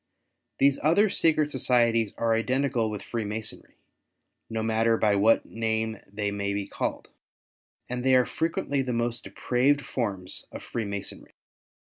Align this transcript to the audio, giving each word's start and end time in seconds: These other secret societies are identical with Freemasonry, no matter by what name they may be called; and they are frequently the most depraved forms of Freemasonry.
These 0.57 0.79
other 0.81 1.11
secret 1.11 1.51
societies 1.51 2.11
are 2.17 2.33
identical 2.33 2.89
with 2.89 3.03
Freemasonry, 3.03 3.75
no 4.49 4.63
matter 4.63 4.97
by 4.97 5.15
what 5.15 5.45
name 5.45 5.99
they 6.11 6.31
may 6.31 6.55
be 6.55 6.65
called; 6.65 7.09
and 7.87 8.03
they 8.03 8.15
are 8.15 8.25
frequently 8.25 8.81
the 8.81 8.93
most 8.93 9.25
depraved 9.25 9.81
forms 9.85 10.43
of 10.51 10.63
Freemasonry. 10.63 11.35